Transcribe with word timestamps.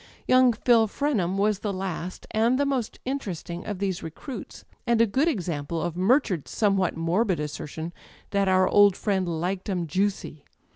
Young 0.27 0.53
Phil 0.53 0.87
Frenham 0.87 1.37
was 1.37 1.59
the 1.59 1.71
last, 1.71 2.25
and 2.31 2.57
the 2.57 2.65
most 2.65 2.97
interesting, 3.05 3.67
of 3.67 3.77
these 3.77 4.01
recruits, 4.01 4.65
and 4.87 4.99
a 4.99 5.05
good 5.05 5.27
example 5.27 5.79
of 5.79 5.93
Murchard's 5.95 6.49
somewhat 6.49 6.97
morbid 6.97 7.39
assertion 7.39 7.93
that 8.31 8.47
our^ld 8.47 8.95
friend 8.95 9.29
"liked 9.39 9.69
'em 9.69 9.85
juicy." 9.85 10.43